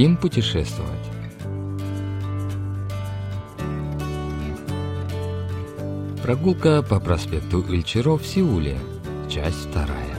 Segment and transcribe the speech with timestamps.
[0.00, 0.94] Хотим путешествовать.
[6.22, 8.78] Прогулка по проспекту Ильчиро в Сеуле.
[9.28, 10.16] Часть вторая.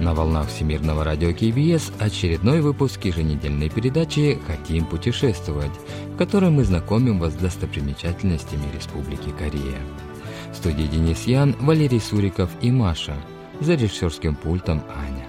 [0.00, 5.70] На волнах Всемирного радио КБС очередной выпуск еженедельной передачи «Хотим путешествовать»,
[6.14, 9.78] в которой мы знакомим вас с достопримечательностями Республики Корея.
[10.66, 13.14] Студии Денис Ян, Валерий Суриков и Маша.
[13.60, 15.25] За режиссерским пультом Аня.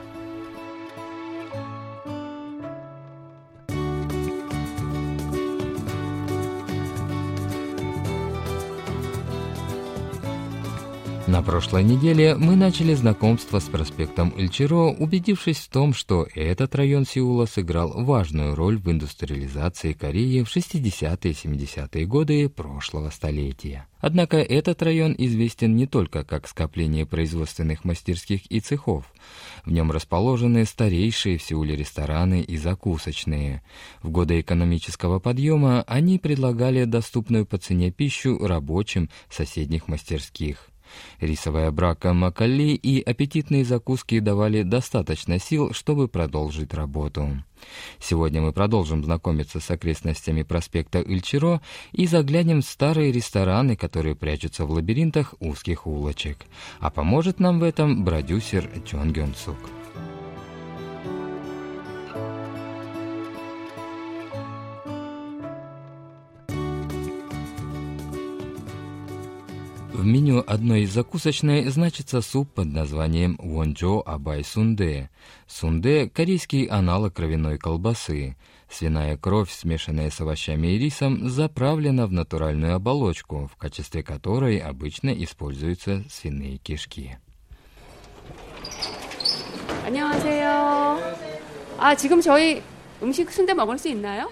[11.38, 17.06] На прошлой неделе мы начали знакомство с проспектом Ильчиро, убедившись в том, что этот район
[17.06, 23.86] Сеула сыграл важную роль в индустриализации Кореи в 60-е и 70-е годы прошлого столетия.
[24.00, 29.06] Однако этот район известен не только как скопление производственных мастерских и цехов.
[29.64, 33.62] В нем расположены старейшие в Сеуле рестораны и закусочные.
[34.02, 40.72] В годы экономического подъема они предлагали доступную по цене пищу рабочим соседних мастерских.
[41.20, 47.44] Рисовая брака Макали и аппетитные закуски давали достаточно сил, чтобы продолжить работу.
[48.00, 54.66] Сегодня мы продолжим знакомиться с окрестностями проспекта Ильчиро и заглянем в старые рестораны, которые прячутся
[54.66, 56.38] в лабиринтах узких улочек.
[56.80, 59.58] А поможет нам в этом продюсер Чон Гён Сук.
[69.97, 75.11] В меню одной из закусочной значится суп под названием вонджо абай сунде.
[75.47, 78.37] Сунде – корейский аналог кровяной колбасы.
[78.71, 85.11] Свиная кровь, смешанная с овощами и рисом, заправлена в натуральную оболочку, в качестве которой обычно
[85.11, 87.19] используются свиные кишки.
[89.85, 90.99] 안녕하세요.
[91.79, 92.63] 아, 지금 저희
[93.03, 94.31] 음식 순대 먹을 수 있나요?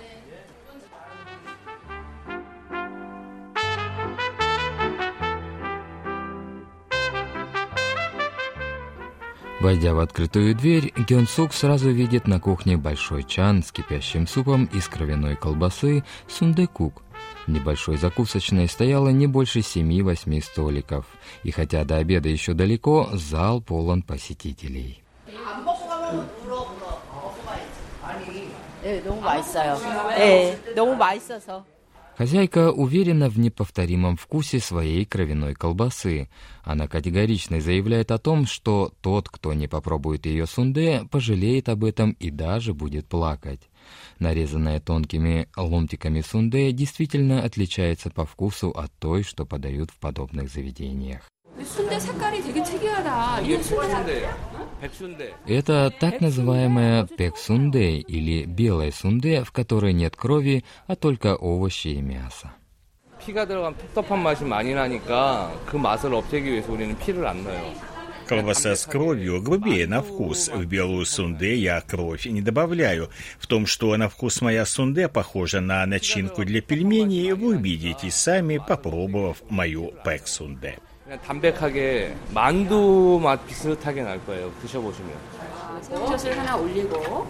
[9.64, 14.88] Войдя в открытую дверь, Гёнсук сразу видит на кухне большой чан с кипящим супом из
[14.88, 17.02] кровяной колбасы сундекук.
[17.46, 21.04] В небольшой закусочной стояло не больше семи-восьми столиков,
[21.42, 25.02] и хотя до обеда еще далеко, зал полон посетителей.
[28.82, 29.78] 네, 너무 맛있어요.
[30.16, 31.62] 네, 너무 맛있어서.
[32.17, 36.29] Хозяйка уверена в неповторимом вкусе своей кровяной колбасы.
[36.63, 42.11] Она категорично заявляет о том, что тот, кто не попробует ее сунде, пожалеет об этом
[42.11, 43.59] и даже будет плакать.
[44.19, 51.29] Нарезанная тонкими ломтиками сунде действительно отличается по вкусу от той, что подают в подобных заведениях.
[55.47, 62.01] Это так называемая пексунде или белая сунде, в которой нет крови, а только овощи и
[62.01, 62.53] мясо.
[68.27, 70.49] Колбаса с кровью грубее на вкус.
[70.49, 73.09] В белую сунде я кровь не добавляю.
[73.37, 78.59] В том, что на вкус моя сунде похожа на начинку для пельменей, вы убедитесь сами,
[78.67, 80.79] попробовав мою пэк сунде.
[81.04, 84.52] 그냥 담백하게 만두 맛 비슷하게 날 거예요.
[84.62, 85.10] 드셔보시면.
[85.82, 87.26] 새우젓을 하나 올리고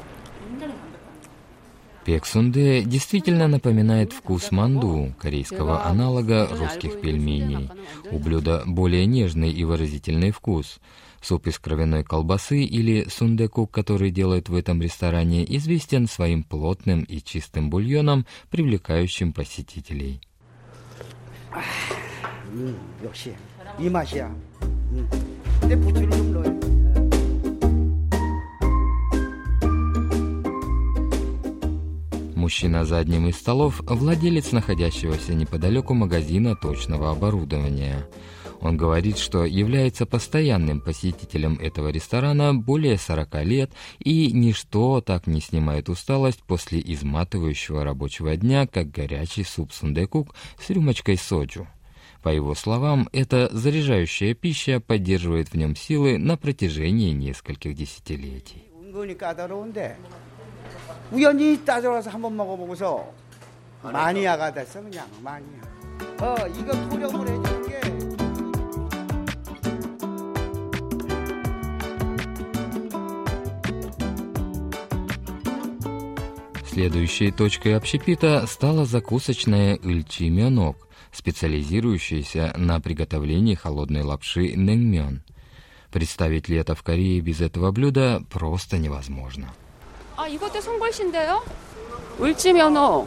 [2.05, 7.69] Пек-сунде действительно напоминает вкус манду, корейского аналога русских пельменей.
[8.11, 10.81] У блюда более нежный и выразительный вкус.
[11.21, 17.21] Суп из кровяной колбасы или сундеку, который делают в этом ресторане, известен своим плотным и
[17.21, 20.21] чистым бульоном, привлекающим посетителей.
[22.53, 23.37] 음, 역시
[23.79, 24.27] 이 맛이야.
[24.93, 25.09] 음.
[25.61, 26.71] 근데 부추를 좀 넣어야 돼.
[32.37, 38.07] Мужчина за одним из столов – владелец находящегося неподалеку магазина точного оборудования.
[38.61, 45.41] Он говорит, что является постоянным посетителем этого ресторана более 40 лет, и ничто так не
[45.41, 51.69] снимает усталость после изматывающего рабочего дня, как горячий суп сундекук с рюмочкой соджу.
[52.26, 58.64] По его словам, эта заряжающая пища поддерживает в нем силы на протяжении нескольких десятилетий.
[76.66, 85.23] Следующей точкой общепита стала закусочная Ильчи Мёнок, специализирующаяся на приготовлении холодной лапши нэнгмён.
[85.91, 89.53] Представить лето в Корее без этого блюда просто невозможно.
[90.17, 91.43] 아, 이것도 손글씨인데요?
[92.21, 93.07] 을지면허.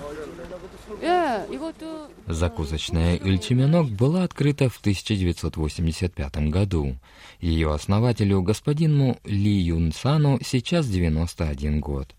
[1.04, 6.96] 예, 이것도 Закусочная Ильчименок была открыта в 1985 году.
[7.40, 12.16] Ее основателю, господину Ли Юн Сану, сейчас 91 год.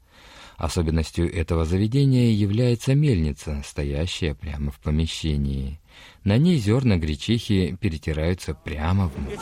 [0.59, 5.79] Особенностью этого заведения является мельница, стоящая прямо в помещении.
[6.25, 9.41] На ней зерна гречихи перетираются прямо в муку.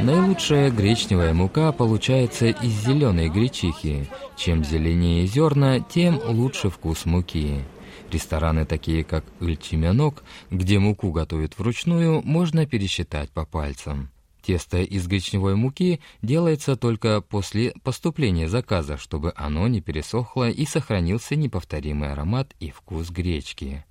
[0.00, 4.08] Наилучшая гречневая мука получается из зеленой гречихи.
[4.36, 7.60] Чем зеленее зерна, тем лучше вкус муки.
[8.10, 14.10] Рестораны, такие как Ильчименок, где муку готовят вручную, можно пересчитать по пальцам.
[14.43, 21.35] Тесто из гречневой муки делается только после поступления заказа, чтобы оно не пересохло и сохранился
[21.35, 23.85] неповторимый аромат и вкус гречки.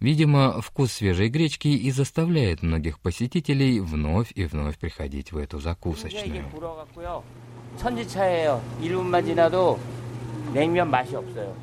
[0.00, 5.64] Видимо, вкус свежей гречки и заставляет многих посетителей вновь и вновь приходить в эту 이게
[5.64, 6.48] закусочную.
[6.50, 7.22] 불어갖고요.
[7.78, 8.60] 천지차예요.
[8.80, 9.78] 1분만 지나도
[10.52, 11.54] 냉면 맛이 없어요.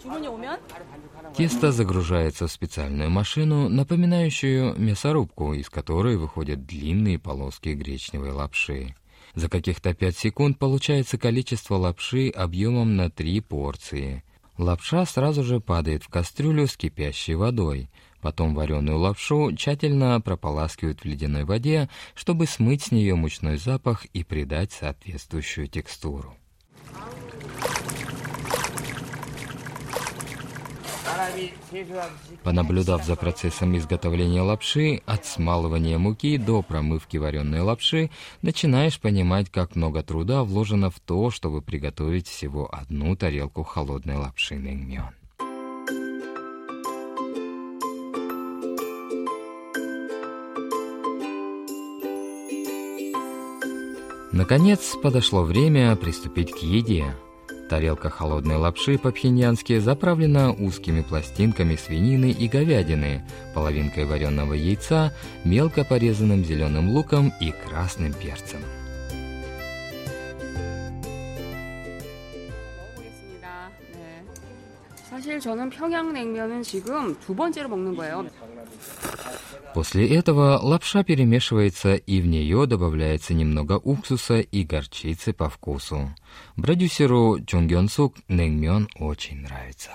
[0.00, 0.58] 주문이 오면?
[1.35, 8.95] Тесто загружается в специальную машину, напоминающую мясорубку, из которой выходят длинные полоски гречневой лапши.
[9.35, 14.23] За каких-то 5 секунд получается количество лапши объемом на 3 порции.
[14.57, 17.89] Лапша сразу же падает в кастрюлю с кипящей водой.
[18.21, 24.23] Потом вареную лапшу тщательно прополаскивают в ледяной воде, чтобы смыть с нее мучной запах и
[24.23, 26.35] придать соответствующую текстуру.
[32.43, 38.09] Понаблюдав за процессом изготовления лапши, от смалывания муки до промывки вареной лапши,
[38.41, 44.55] начинаешь понимать, как много труда вложено в то, чтобы приготовить всего одну тарелку холодной лапши
[44.55, 45.13] нэнгмён.
[54.31, 57.15] Наконец, подошло время приступить к еде.
[57.69, 63.23] Тарелка холодной лапши по-пхеньянски заправлена узкими пластинками свинины и говядины,
[63.53, 68.61] половинкой вареного яйца, мелко порезанным зеленым луком и красным перцем.
[75.36, 78.26] 사실 저는 평양냉면은 지금 두 번째로 먹는 거예요.
[79.74, 86.08] После этого лапша перемешивается и в нее добавляется немного уксуса и горчицы по вкусу.
[86.56, 89.90] Продюсеру Чунгён-сук 냉면 очень нравится.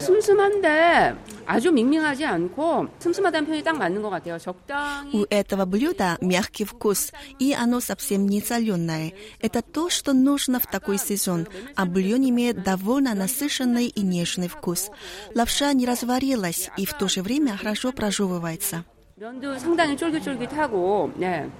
[0.00, 1.14] 슴슴한데
[1.46, 4.38] 아주 밍밍하지 않고 슴슴하다는 표현이 딱 맞는 것 같아요.
[4.38, 9.14] 적당히 У этого блюда мягкий вкус, и оно совсем не соленое.
[9.40, 11.46] Это то, что нужно в такой сезон,
[11.76, 14.90] а бульон имеет довольно насыщенный и нежный вкус.
[15.34, 18.84] Лапша не разварилась и в то же время хорошо прожевывается.
[19.18, 21.50] 면도 상당히 쫄깃쫄깃하고 네.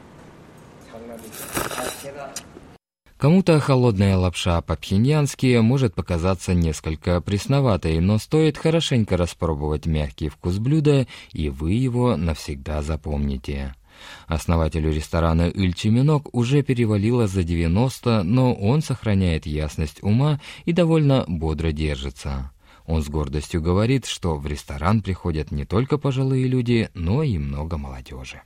[3.20, 11.06] Кому-то холодная лапша по-пхеньянски может показаться несколько пресноватой, но стоит хорошенько распробовать мягкий вкус блюда,
[11.32, 13.74] и вы его навсегда запомните.
[14.26, 21.72] Основателю ресторана Ильчиминок уже перевалило за 90, но он сохраняет ясность ума и довольно бодро
[21.72, 22.52] держится.
[22.86, 27.78] Он с гордостью говорит, что в ресторан приходят не только пожилые люди, но и много
[27.78, 28.42] молодежи.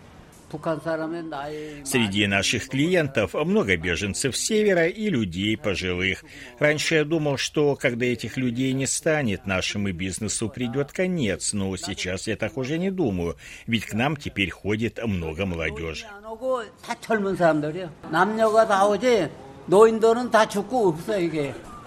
[1.84, 6.24] Среди наших клиентов много беженцев с севера и людей пожилых.
[6.60, 12.28] Раньше я думал, что когда этих людей не станет, нашему бизнесу придет конец, но сейчас
[12.28, 13.38] я так уже не думаю,
[13.68, 16.06] ведь к нам теперь ходит много молодежи.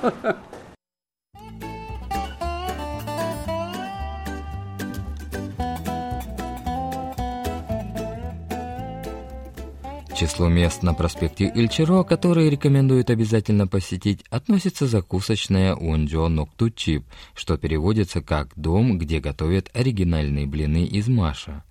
[10.18, 17.04] числу мест на проспекте Ильчиро, которые рекомендуют обязательно посетить, относится закусочная Унджо Ноктучип,
[17.37, 21.62] что переводится как «дом, где готовят оригинальные блины из маша».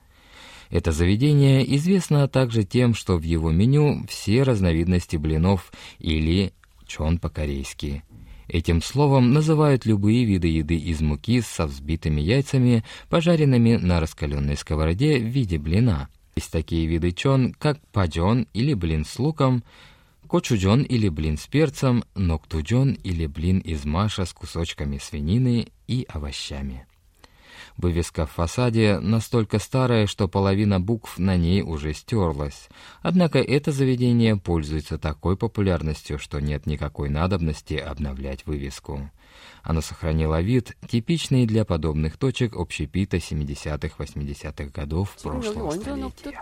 [0.69, 6.53] Это заведение известно также тем, что в его меню все разновидности блинов или
[6.85, 8.03] чон по-корейски.
[8.47, 15.19] Этим словом называют любые виды еды из муки со взбитыми яйцами, пожаренными на раскаленной сковороде
[15.19, 16.07] в виде блина.
[16.37, 19.63] Есть такие виды чон, как паджон или блин с луком,
[20.27, 26.85] кочуджон или блин с перцем, ноктуджон или блин из маша с кусочками свинины и овощами.
[27.77, 32.69] Вывеска в фасаде настолько старая, что половина букв на ней уже стерлась.
[33.01, 39.11] Однако это заведение пользуется такой популярностью, что нет никакой надобности обновлять вывеску.
[39.61, 46.41] Оно сохранило вид, типичный для подобных точек общепита 70-80-х годов прошлого столетия.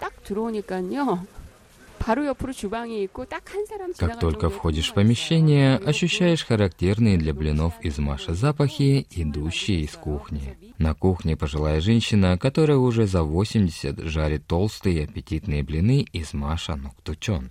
[3.97, 10.55] Как только входишь в помещение, ощущаешь характерные для блинов из Маши запахи, идущие из кухни.
[10.77, 17.49] На кухне пожилая женщина, которая уже за 80 жарит толстые аппетитные блины из Маша Нуктучон.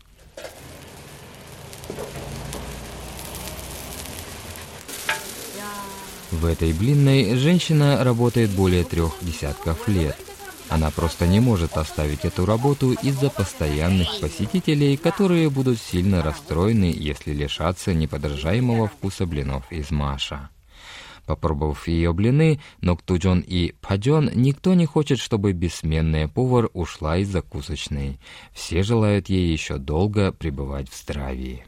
[6.30, 10.16] В этой блинной женщина работает более трех десятков лет.
[10.70, 17.32] Она просто не может оставить эту работу из-за постоянных посетителей, которые будут сильно расстроены, если
[17.32, 20.48] лишатся неподражаемого вкуса блинов из Маша.
[21.26, 28.18] Попробовав ее блины, Ноктуджон и Паджон, никто не хочет, чтобы бессменная повар ушла из закусочной.
[28.52, 31.64] Все желают ей еще долго пребывать в здравии.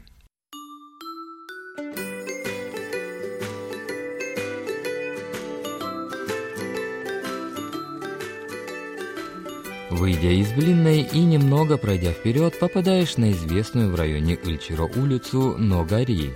[9.97, 16.35] Выйдя из Блинной и немного пройдя вперед, попадаешь на известную в районе Ильчиро улицу Ногари.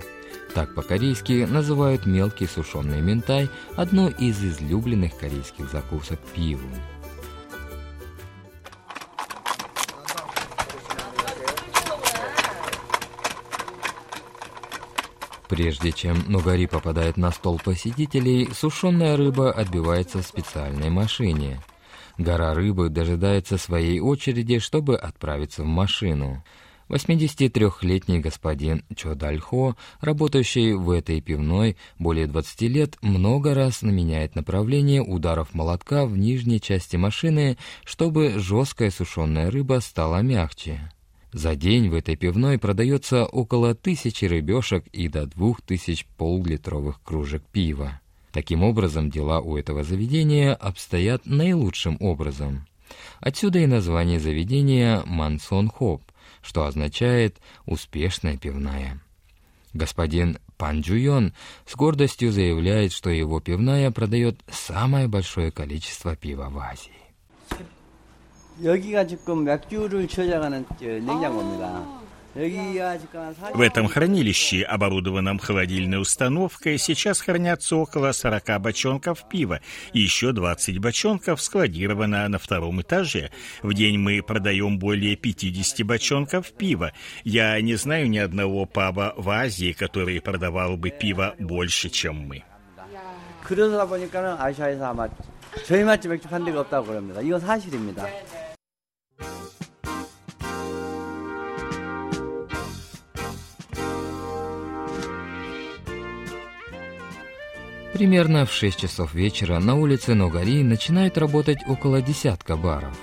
[0.52, 6.66] Так по-корейски называют мелкий сушеный ментай, одно из излюбленных корейских закусок пиву.
[15.48, 21.60] Прежде чем нугари попадает на стол посетителей, сушеная рыба отбивается в специальной машине–
[22.18, 26.42] Гора рыбы дожидается своей очереди, чтобы отправиться в машину.
[26.88, 35.00] 83-летний господин Чо Дальхо, работающий в этой пивной более 20 лет, много раз меняет направление
[35.00, 40.90] ударов молотка в нижней части машины, чтобы жесткая сушеная рыба стала мягче.
[41.32, 47.42] За день в этой пивной продается около тысячи рыбешек и до двух тысяч поллитровых кружек
[47.50, 48.01] пива.
[48.31, 52.67] Таким образом, дела у этого заведения обстоят наилучшим образом.
[53.19, 56.03] Отсюда и название заведения «Мансон Хоп»,
[56.41, 59.01] что означает «успешная пивная».
[59.73, 61.33] Господин Пан Джуйон
[61.65, 66.91] с гордостью заявляет, что его пивная продает самое большое количество пива в Азии.
[68.63, 71.85] 여기가 지금 맥주를 저장하는 냉장고입니다.
[72.35, 79.59] В этом хранилище, оборудованном холодильной установкой, сейчас хранятся около 40 бочонков пива
[79.91, 83.31] и еще 20 бочонков складировано на втором этаже.
[83.63, 86.91] В день мы продаем более 50 бочонков пива.
[87.23, 92.43] Я не знаю ни одного паба в Азии, который продавал бы пиво больше, чем мы.
[93.43, 95.07] 그러다 보니까는 아시아에서 아마
[95.65, 97.21] 저희 맛집 맥주 판 데가 없다고 그럽니다.
[97.21, 98.05] 이건 사실입니다.
[108.02, 112.98] Примерно в 6 часов вечера на улице Ногари начинают работать около десятка баров.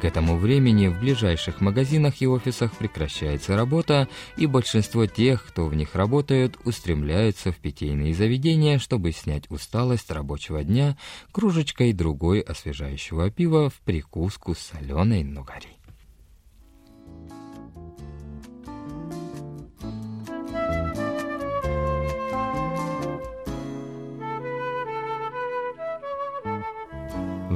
[0.00, 5.74] К этому времени в ближайших магазинах и офисах прекращается работа, и большинство тех, кто в
[5.76, 10.96] них работает, устремляются в питейные заведения, чтобы снять усталость рабочего дня
[11.30, 15.79] кружечкой другой освежающего пива в прикуску соленой нугари.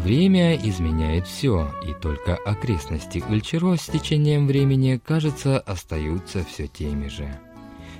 [0.04, 7.26] Время изменяет все, и только окрестности Ильчиро с течением времени, кажется, остаются все теми же.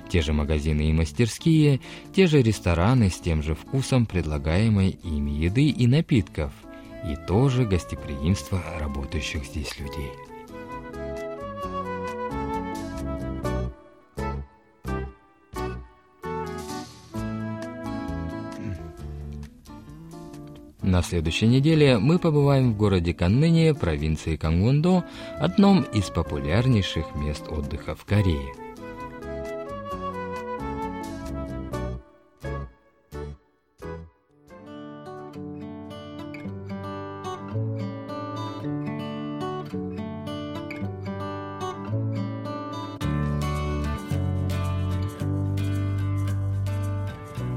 [0.07, 1.81] Те же магазины и мастерские,
[2.13, 6.53] те же рестораны с тем же вкусом предлагаемой ими еды и напитков,
[7.09, 10.11] и то же гостеприимство работающих здесь людей.
[20.95, 25.03] На следующей неделе мы побываем в городе Канныне, провинции Кангвондо,
[25.41, 28.64] одном из популярнейших мест отдыха в Корее.